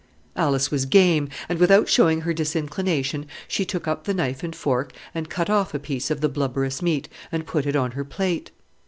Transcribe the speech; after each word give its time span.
Alice 0.35 0.71
was 0.71 0.87
game; 0.87 1.29
and, 1.47 1.59
without 1.59 1.87
showing 1.87 2.21
her 2.21 2.33
disinclination, 2.33 3.27
she 3.47 3.65
took 3.65 3.87
up 3.87 4.05
the 4.05 4.15
knife 4.15 4.41
and 4.41 4.55
fork 4.55 4.93
and 5.13 5.29
cut 5.29 5.47
off 5.47 5.75
a 5.75 5.79
piece 5.79 6.09
of 6.09 6.21
the 6.21 6.27
blubberous 6.27 6.81
meat, 6.81 7.07
and 7.31 7.45
put 7.45 7.67
it 7.67 7.75
on 7.75 7.91
her 7.91 8.03
plate. 8.03 8.49